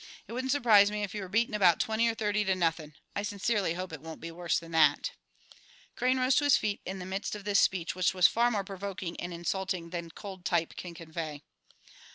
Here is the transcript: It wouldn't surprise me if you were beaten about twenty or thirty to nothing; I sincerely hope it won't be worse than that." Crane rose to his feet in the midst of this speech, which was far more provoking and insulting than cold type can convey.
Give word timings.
It 0.27 0.33
wouldn't 0.33 0.51
surprise 0.51 0.89
me 0.89 1.03
if 1.03 1.13
you 1.13 1.21
were 1.21 1.29
beaten 1.29 1.53
about 1.53 1.79
twenty 1.79 2.07
or 2.09 2.15
thirty 2.15 2.43
to 2.45 2.55
nothing; 2.55 2.95
I 3.15 3.21
sincerely 3.21 3.75
hope 3.75 3.93
it 3.93 4.01
won't 4.01 4.19
be 4.19 4.31
worse 4.31 4.57
than 4.57 4.71
that." 4.71 5.11
Crane 5.95 6.17
rose 6.17 6.33
to 6.37 6.43
his 6.43 6.57
feet 6.57 6.81
in 6.87 6.97
the 6.97 7.05
midst 7.05 7.35
of 7.35 7.43
this 7.43 7.59
speech, 7.59 7.93
which 7.93 8.15
was 8.15 8.25
far 8.25 8.49
more 8.49 8.63
provoking 8.63 9.15
and 9.19 9.31
insulting 9.31 9.91
than 9.91 10.09
cold 10.09 10.43
type 10.43 10.75
can 10.75 10.95
convey. 10.95 11.43